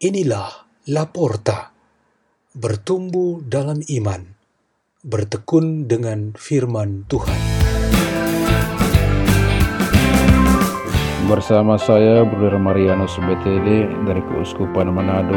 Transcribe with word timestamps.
Inilah 0.00 0.64
Laporta, 0.88 1.76
bertumbuh 2.56 3.44
dalam 3.44 3.84
iman, 3.84 4.32
bertekun 5.04 5.92
dengan 5.92 6.32
firman 6.32 7.04
Tuhan. 7.04 7.36
Bersama 11.28 11.76
saya 11.76 12.24
Bruder 12.24 12.56
Marianus 12.56 13.12
BTD 13.20 13.92
dari 14.08 14.24
Keuskupan 14.24 14.88
Manado. 14.88 15.36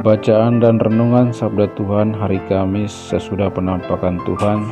Bacaan 0.00 0.64
dan 0.64 0.80
renungan 0.80 1.28
Sabda 1.28 1.68
Tuhan 1.76 2.16
hari 2.16 2.40
Kamis 2.48 2.88
sesudah 2.88 3.52
penampakan 3.52 4.16
Tuhan 4.24 4.64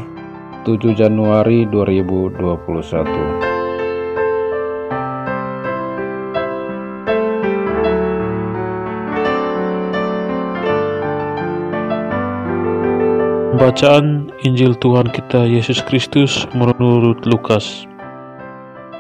7 0.64 0.96
Januari 0.96 1.68
2021. 1.68 2.40
Bacaan 13.60 14.32
Injil 14.48 14.72
Tuhan 14.80 15.12
kita 15.12 15.44
Yesus 15.44 15.84
Kristus 15.84 16.48
menurut 16.56 17.20
Lukas. 17.28 17.84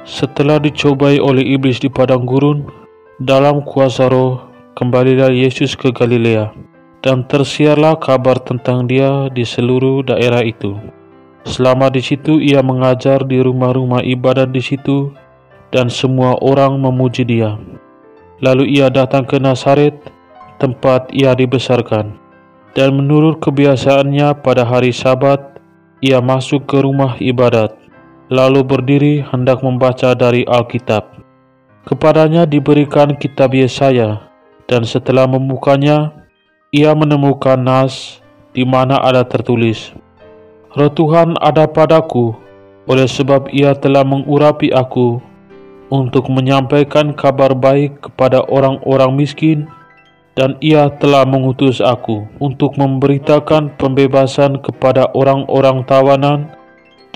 Setelah 0.04 0.60
dicobai 0.60 1.16
oleh 1.16 1.56
iblis 1.56 1.80
di 1.80 1.88
padang 1.88 2.28
gurun, 2.28 2.68
dalam 3.16 3.64
kuasa 3.64 4.12
roh 4.12 4.47
kembalilah 4.78 5.34
Yesus 5.34 5.74
ke 5.74 5.90
Galilea, 5.90 6.54
dan 7.02 7.26
tersiarlah 7.26 7.98
kabar 7.98 8.38
tentang 8.38 8.86
dia 8.86 9.26
di 9.34 9.42
seluruh 9.42 10.06
daerah 10.06 10.46
itu. 10.46 10.78
Selama 11.42 11.90
di 11.90 11.98
situ 11.98 12.38
ia 12.38 12.62
mengajar 12.62 13.26
di 13.26 13.42
rumah-rumah 13.42 14.06
ibadat 14.06 14.54
di 14.54 14.62
situ, 14.62 15.10
dan 15.74 15.90
semua 15.90 16.38
orang 16.38 16.78
memuji 16.78 17.26
dia. 17.26 17.58
Lalu 18.38 18.78
ia 18.78 18.86
datang 18.86 19.26
ke 19.26 19.42
Nazaret, 19.42 19.98
tempat 20.62 21.10
ia 21.10 21.34
dibesarkan 21.34 22.28
dan 22.78 22.94
menurut 22.94 23.42
kebiasaannya 23.42 24.38
pada 24.38 24.62
hari 24.62 24.94
Sabat, 24.94 25.58
ia 25.98 26.22
masuk 26.22 26.62
ke 26.70 26.78
rumah 26.78 27.18
ibadat, 27.18 27.74
lalu 28.30 28.62
berdiri 28.62 29.14
hendak 29.24 29.66
membaca 29.66 30.14
dari 30.14 30.46
Alkitab. 30.46 31.18
Kepadanya 31.82 32.46
diberikan 32.46 33.18
kitab 33.18 33.50
Yesaya, 33.50 34.27
dan 34.68 34.84
setelah 34.84 35.24
membukanya, 35.24 36.12
ia 36.70 36.92
menemukan 36.92 37.56
nas 37.56 38.20
di 38.52 38.68
mana 38.68 39.00
ada 39.00 39.24
tertulis, 39.24 39.96
Roh 40.76 40.92
Tuhan 40.92 41.34
ada 41.40 41.64
padaku, 41.64 42.36
oleh 42.84 43.08
sebab 43.08 43.48
ia 43.48 43.72
telah 43.72 44.04
mengurapi 44.04 44.68
aku 44.68 45.24
untuk 45.88 46.28
menyampaikan 46.28 47.16
kabar 47.16 47.56
baik 47.56 48.04
kepada 48.04 48.44
orang-orang 48.52 49.16
miskin, 49.16 49.64
dan 50.36 50.54
ia 50.60 50.92
telah 51.00 51.24
mengutus 51.24 51.80
aku 51.80 52.28
untuk 52.38 52.76
memberitakan 52.76 53.74
pembebasan 53.80 54.60
kepada 54.60 55.08
orang-orang 55.16 55.82
tawanan 55.88 56.52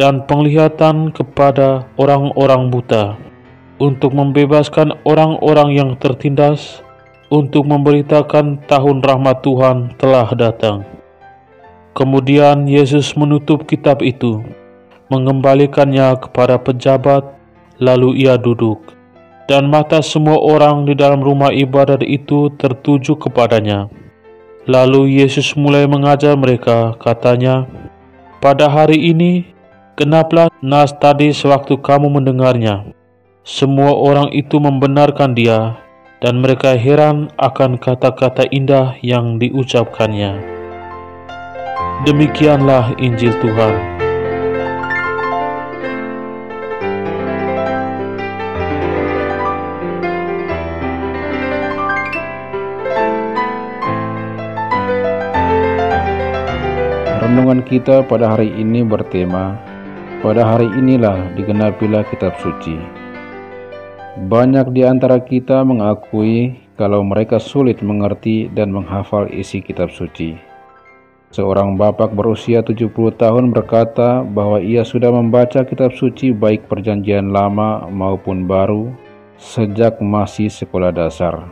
dan 0.01 0.25
penglihatan 0.25 1.13
kepada 1.13 1.85
orang-orang 2.01 2.73
buta, 2.73 3.21
untuk 3.77 4.17
membebaskan 4.17 4.97
orang-orang 5.05 5.77
yang 5.77 5.91
tertindas, 6.01 6.81
untuk 7.33 7.65
memberitakan 7.65 8.69
tahun 8.69 9.01
rahmat 9.01 9.41
Tuhan 9.41 9.97
telah 9.97 10.29
datang. 10.37 10.85
Kemudian 11.97 12.69
Yesus 12.69 13.17
menutup 13.17 13.65
kitab 13.65 14.05
itu, 14.05 14.45
mengembalikannya 15.09 16.21
kepada 16.21 16.61
pejabat, 16.61 17.25
lalu 17.81 18.29
ia 18.29 18.37
duduk 18.37 19.01
dan 19.51 19.69
mata 19.69 20.01
semua 20.01 20.39
orang 20.39 20.87
di 20.87 20.95
dalam 20.95 21.21
rumah 21.21 21.51
ibadat 21.51 22.01
itu 22.07 22.49
tertuju 22.57 23.19
kepadanya. 23.19 23.91
Lalu 24.65 25.21
Yesus 25.21 25.59
mulai 25.59 25.91
mengajar 25.91 26.39
mereka, 26.39 26.95
katanya, 26.97 27.67
Pada 28.39 28.71
hari 28.71 28.99
ini, 29.11 29.47
kenapa 29.99 30.49
nas 30.63 30.95
tadi 30.97 31.35
sewaktu 31.35 31.79
kamu 31.83 32.11
mendengarnya? 32.17 32.95
Semua 33.43 33.93
orang 33.93 34.31
itu 34.31 34.57
membenarkan 34.63 35.35
dia, 35.35 35.75
dan 36.23 36.39
mereka 36.39 36.79
heran 36.79 37.35
akan 37.35 37.83
kata-kata 37.83 38.47
indah 38.55 38.95
yang 39.03 39.43
diucapkannya. 39.43 40.39
Demikianlah 42.07 42.95
Injil 43.03 43.35
Tuhan. 43.43 43.75
Renungan 57.19 57.67
kita 57.67 58.07
pada 58.07 58.39
hari 58.39 58.55
ini 58.55 58.87
bertema, 58.87 59.59
pada 60.23 60.47
hari 60.47 60.71
inilah 60.71 61.35
digenapilah 61.35 62.07
kitab 62.07 62.39
suci. 62.39 63.02
Banyak 64.13 64.77
di 64.77 64.85
antara 64.85 65.17
kita 65.25 65.65
mengakui 65.65 66.53
kalau 66.77 67.01
mereka 67.01 67.41
sulit 67.41 67.81
mengerti 67.81 68.53
dan 68.53 68.69
menghafal 68.69 69.25
isi 69.33 69.65
kitab 69.65 69.89
suci. 69.89 70.37
Seorang 71.33 71.81
bapak 71.81 72.13
berusia 72.13 72.61
70 72.61 72.93
tahun 73.17 73.57
berkata 73.57 74.21
bahwa 74.21 74.61
ia 74.61 74.85
sudah 74.85 75.09
membaca 75.09 75.65
kitab 75.65 75.97
suci 75.97 76.29
baik 76.29 76.69
perjanjian 76.69 77.33
lama 77.33 77.89
maupun 77.89 78.45
baru 78.45 78.93
sejak 79.41 79.97
masih 80.05 80.53
sekolah 80.53 80.93
dasar. 80.93 81.49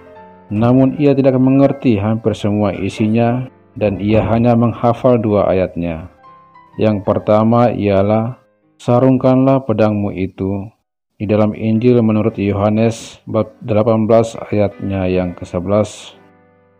Namun 0.53 1.01
ia 1.01 1.17
tidak 1.17 1.41
mengerti 1.41 1.97
hampir 1.97 2.37
semua 2.37 2.77
isinya 2.77 3.49
dan 3.73 3.97
ia 3.97 4.21
hanya 4.21 4.53
menghafal 4.53 5.17
dua 5.17 5.49
ayatnya. 5.49 6.13
Yang 6.77 7.09
pertama 7.09 7.73
ialah, 7.73 8.37
Sarungkanlah 8.81 9.69
pedangmu 9.69 10.09
itu, 10.17 10.65
di 11.21 11.29
dalam 11.29 11.53
Injil 11.53 12.01
menurut 12.01 12.33
Yohanes 12.41 13.21
bab 13.29 13.53
18 13.69 14.09
ayatnya 14.49 15.05
yang 15.05 15.37
ke-11. 15.37 16.17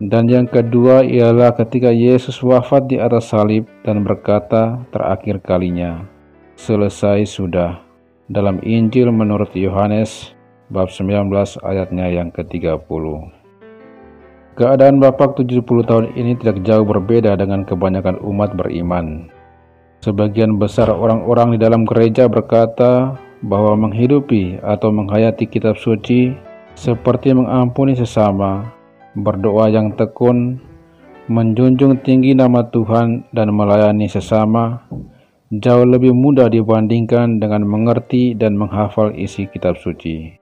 Dan 0.01 0.33
yang 0.33 0.49
kedua 0.49 1.05
ialah 1.05 1.53
ketika 1.61 1.93
Yesus 1.93 2.41
wafat 2.41 2.89
di 2.89 2.97
atas 2.97 3.37
salib 3.37 3.69
dan 3.85 4.01
berkata 4.01 4.81
terakhir 4.97 5.45
kalinya, 5.45 6.09
Selesai 6.57 7.29
sudah, 7.29 7.85
dalam 8.33 8.65
Injil 8.65 9.13
menurut 9.13 9.53
Yohanes 9.53 10.33
bab 10.73 10.89
19 10.89 11.29
ayatnya 11.61 12.09
yang 12.09 12.33
ke-30. 12.33 12.81
Keadaan 14.57 15.05
Bapak 15.05 15.37
70 15.37 15.61
tahun 15.85 16.17
ini 16.17 16.41
tidak 16.41 16.65
jauh 16.65 16.89
berbeda 16.89 17.37
dengan 17.37 17.69
kebanyakan 17.69 18.17
umat 18.25 18.57
beriman. 18.57 19.29
Sebagian 20.01 20.57
besar 20.57 20.89
orang-orang 20.89 21.57
di 21.57 21.59
dalam 21.61 21.85
gereja 21.85 22.25
berkata 22.25 23.21
bahwa 23.41 23.89
menghidupi 23.89 24.61
atau 24.61 24.93
menghayati 24.93 25.49
kitab 25.49 25.81
suci 25.81 26.33
seperti 26.77 27.33
mengampuni 27.33 27.97
sesama, 27.97 28.69
berdoa 29.17 29.73
yang 29.73 29.97
tekun, 29.97 30.61
menjunjung 31.29 32.01
tinggi 32.05 32.37
nama 32.37 32.69
Tuhan 32.69 33.29
dan 33.33 33.53
melayani 33.53 34.11
sesama 34.11 34.85
jauh 35.51 35.83
lebih 35.83 36.15
mudah 36.15 36.47
dibandingkan 36.47 37.43
dengan 37.43 37.67
mengerti 37.67 38.39
dan 38.39 38.55
menghafal 38.55 39.11
isi 39.19 39.51
kitab 39.51 39.75
suci. 39.83 40.39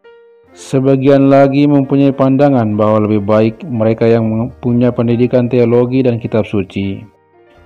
Sebagian 0.53 1.31
lagi 1.31 1.65
mempunyai 1.69 2.11
pandangan 2.13 2.75
bahwa 2.75 3.07
lebih 3.07 3.23
baik 3.25 3.63
mereka 3.69 4.09
yang 4.11 4.51
punya 4.59 4.91
pendidikan 4.91 5.47
teologi 5.47 6.03
dan 6.03 6.19
kitab 6.19 6.45
suci 6.45 7.18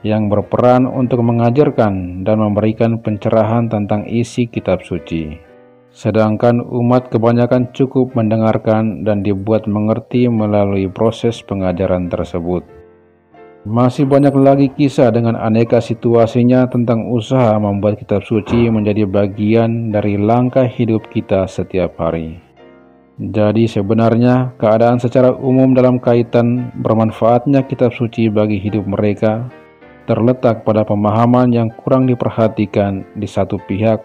yang 0.02 0.26
berperan 0.26 0.87
untuk 0.87 1.22
mengajarkan 1.22 2.26
dan 2.26 2.37
memberikan 2.43 2.99
pencerahan 2.99 3.70
tentang 3.70 4.06
isi 4.10 4.50
kitab 4.50 4.82
suci. 4.82 5.38
Sedangkan 5.94 6.58
umat 6.58 7.12
kebanyakan 7.12 7.70
cukup 7.70 8.16
mendengarkan 8.19 9.06
dan 9.06 9.22
dibuat 9.22 9.70
mengerti 9.70 10.26
melalui 10.26 10.90
proses 10.90 11.38
pengajaran 11.44 12.10
tersebut. 12.10 12.66
Masih 13.62 14.10
banyak 14.10 14.34
lagi 14.34 14.66
kisah 14.75 15.14
dengan 15.14 15.38
aneka 15.38 15.78
situasinya 15.78 16.66
tentang 16.66 17.06
usaha 17.14 17.54
membuat 17.62 18.02
kitab 18.02 18.26
suci 18.26 18.66
menjadi 18.66 19.06
bagian 19.06 19.94
dari 19.94 20.19
langkah 20.19 20.66
hidup 20.66 21.06
kita 21.14 21.46
setiap 21.46 21.94
hari. 21.94 22.43
Jadi 23.22 23.70
sebenarnya 23.70 24.58
keadaan 24.58 24.99
secara 24.99 25.31
umum 25.31 25.78
dalam 25.78 26.02
kaitan 26.02 26.75
bermanfaatnya 26.82 27.62
kitab 27.70 27.94
suci 27.94 28.26
bagi 28.26 28.58
hidup 28.58 28.82
mereka 28.82 29.46
terletak 30.04 30.66
pada 30.66 30.82
pemahaman 30.82 31.50
yang 31.52 31.69
kurang 31.82 32.06
diperhatikan 32.06 33.06
di 33.14 33.26
satu 33.26 33.58
pihak 33.69 34.02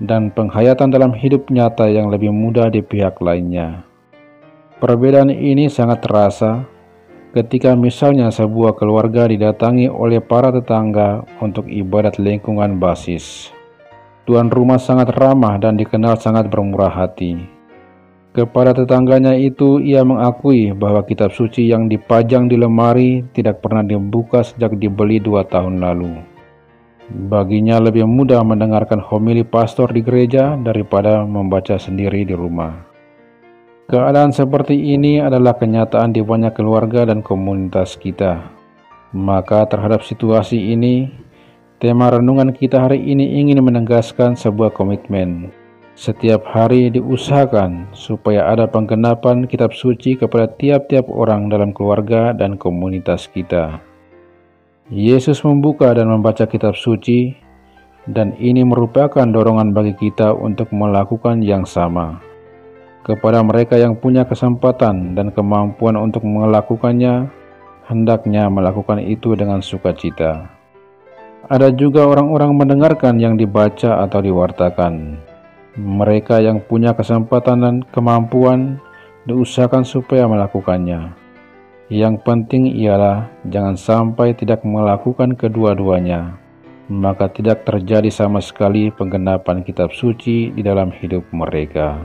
dan 0.00 0.32
penghayatan 0.32 0.88
dalam 0.88 1.12
hidup 1.12 1.52
nyata 1.52 1.88
yang 1.88 2.08
lebih 2.08 2.32
mudah 2.32 2.72
di 2.72 2.80
pihak 2.80 3.20
lainnya. 3.20 3.84
Perbedaan 4.80 5.28
ini 5.28 5.68
sangat 5.68 6.00
terasa 6.00 6.64
ketika 7.36 7.76
misalnya 7.76 8.32
sebuah 8.32 8.80
keluarga 8.80 9.28
didatangi 9.28 9.92
oleh 9.92 10.18
para 10.24 10.48
tetangga 10.50 11.22
untuk 11.38 11.68
ibadat 11.68 12.16
lingkungan 12.16 12.80
basis. 12.80 13.52
Tuan 14.24 14.48
rumah 14.48 14.80
sangat 14.80 15.12
ramah 15.12 15.60
dan 15.60 15.76
dikenal 15.76 16.16
sangat 16.16 16.48
bermurah 16.48 16.90
hati. 16.90 17.59
Kepada 18.30 18.70
tetangganya 18.70 19.34
itu, 19.34 19.82
ia 19.82 20.06
mengakui 20.06 20.70
bahwa 20.70 21.02
kitab 21.02 21.34
suci 21.34 21.66
yang 21.66 21.90
dipajang 21.90 22.46
di 22.46 22.54
lemari 22.54 23.26
tidak 23.34 23.58
pernah 23.58 23.82
dibuka 23.82 24.46
sejak 24.46 24.78
dibeli 24.78 25.18
dua 25.18 25.42
tahun 25.42 25.82
lalu. 25.82 26.14
Baginya 27.26 27.82
lebih 27.82 28.06
mudah 28.06 28.38
mendengarkan 28.46 29.02
homili 29.02 29.42
pastor 29.42 29.90
di 29.90 30.06
gereja 30.06 30.54
daripada 30.54 31.26
membaca 31.26 31.74
sendiri 31.74 32.22
di 32.22 32.30
rumah. 32.30 32.86
Keadaan 33.90 34.30
seperti 34.30 34.78
ini 34.78 35.18
adalah 35.18 35.58
kenyataan 35.58 36.14
di 36.14 36.22
banyak 36.22 36.54
keluarga 36.54 37.10
dan 37.10 37.26
komunitas 37.26 37.98
kita. 37.98 38.46
Maka 39.10 39.66
terhadap 39.66 40.06
situasi 40.06 40.70
ini, 40.70 41.10
tema 41.82 42.14
renungan 42.14 42.54
kita 42.54 42.78
hari 42.78 43.02
ini 43.02 43.42
ingin 43.42 43.58
menegaskan 43.58 44.38
sebuah 44.38 44.70
komitmen 44.70 45.50
setiap 46.00 46.48
hari 46.48 46.88
diusahakan 46.88 47.92
supaya 47.92 48.48
ada 48.48 48.64
penggenapan 48.64 49.44
kitab 49.44 49.76
suci 49.76 50.16
kepada 50.16 50.48
tiap-tiap 50.48 51.04
orang 51.12 51.52
dalam 51.52 51.76
keluarga 51.76 52.32
dan 52.32 52.56
komunitas 52.56 53.28
kita. 53.28 53.84
Yesus 54.88 55.44
membuka 55.44 55.92
dan 55.92 56.08
membaca 56.08 56.48
kitab 56.48 56.72
suci, 56.72 57.36
dan 58.08 58.32
ini 58.40 58.64
merupakan 58.64 59.28
dorongan 59.28 59.76
bagi 59.76 59.92
kita 59.92 60.32
untuk 60.32 60.72
melakukan 60.72 61.44
yang 61.44 61.68
sama. 61.68 62.16
Kepada 63.04 63.44
mereka 63.44 63.76
yang 63.76 63.92
punya 63.92 64.24
kesempatan 64.24 65.12
dan 65.12 65.28
kemampuan 65.36 66.00
untuk 66.00 66.24
melakukannya, 66.24 67.28
hendaknya 67.84 68.48
melakukan 68.48 69.04
itu 69.04 69.36
dengan 69.36 69.60
sukacita. 69.60 70.48
Ada 71.52 71.68
juga 71.76 72.08
orang-orang 72.08 72.56
mendengarkan 72.56 73.20
yang 73.20 73.36
dibaca 73.36 74.00
atau 74.00 74.24
diwartakan 74.24 75.28
mereka 75.80 76.44
yang 76.44 76.60
punya 76.60 76.92
kesempatan 76.92 77.64
dan 77.64 77.76
kemampuan 77.88 78.76
diusahakan 79.24 79.88
supaya 79.88 80.28
melakukannya. 80.28 81.16
Yang 81.90 82.22
penting 82.22 82.70
ialah 82.70 83.26
jangan 83.48 83.74
sampai 83.74 84.36
tidak 84.36 84.62
melakukan 84.62 85.34
kedua-duanya, 85.34 86.38
maka 86.86 87.26
tidak 87.32 87.66
terjadi 87.66 88.12
sama 88.12 88.38
sekali 88.38 88.94
penggenapan 88.94 89.66
kitab 89.66 89.90
suci 89.90 90.54
di 90.54 90.62
dalam 90.62 90.94
hidup 90.94 91.26
mereka. 91.34 91.98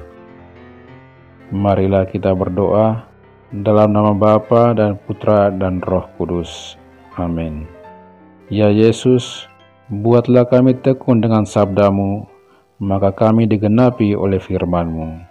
Marilah 1.54 2.10
kita 2.10 2.34
berdoa 2.34 3.06
dalam 3.54 3.94
nama 3.94 4.18
Bapa 4.18 4.74
dan 4.74 4.98
Putra 4.98 5.54
dan 5.54 5.78
Roh 5.86 6.10
Kudus. 6.18 6.82
Amin. 7.22 7.70
Ya 8.50 8.74
Yesus, 8.74 9.46
buatlah 9.94 10.50
kami 10.50 10.74
tekun 10.82 11.22
dengan 11.22 11.46
sabdamu 11.46 12.26
maka 12.80 13.16
kami 13.16 13.48
digenapi 13.48 14.16
oleh 14.16 14.40
firman-Mu. 14.40 15.24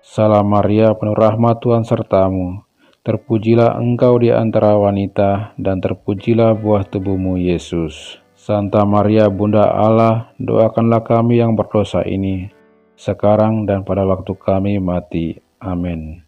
Salam 0.00 0.48
Maria, 0.48 0.96
penuh 0.96 1.14
rahmat 1.14 1.60
Tuhan 1.60 1.84
sertamu, 1.84 2.64
terpujilah 3.04 3.76
engkau 3.78 4.16
di 4.18 4.32
antara 4.32 4.74
wanita, 4.74 5.54
dan 5.60 5.78
terpujilah 5.78 6.56
buah 6.56 6.88
tubuhmu, 6.88 7.36
Yesus. 7.36 8.18
Santa 8.34 8.88
Maria, 8.88 9.28
Bunda 9.28 9.68
Allah, 9.68 10.32
doakanlah 10.40 11.04
kami 11.04 11.38
yang 11.38 11.52
berdosa 11.52 12.00
ini, 12.08 12.48
sekarang 12.96 13.68
dan 13.68 13.84
pada 13.84 14.08
waktu 14.08 14.32
kami 14.32 14.80
mati. 14.80 15.36
Amin. 15.60 16.24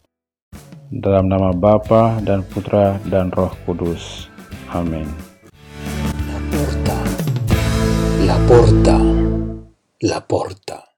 Dalam 0.92 1.32
nama 1.32 1.56
Bapa 1.56 2.20
dan 2.20 2.44
Putra 2.44 3.00
dan 3.08 3.32
Roh 3.32 3.56
Kudus. 3.64 4.28
Amin. 4.68 5.08
La 6.28 6.36
porta, 6.52 6.98
la 8.28 8.36
porta 8.44 9.11
la 10.02 10.26
porta. 10.26 10.91